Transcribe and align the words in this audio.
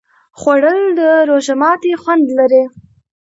خوړل 0.39 0.81
د 0.99 1.01
روژه 1.29 1.55
ماتي 1.61 1.93
خوند 2.01 2.27
لري 2.37 2.63